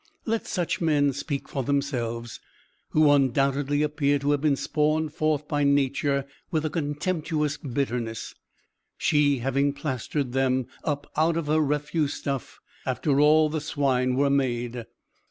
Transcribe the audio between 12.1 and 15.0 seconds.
stuff, after all the swine were made.